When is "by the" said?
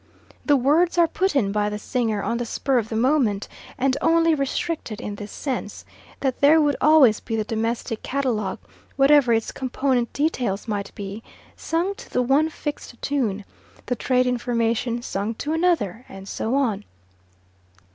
1.51-1.77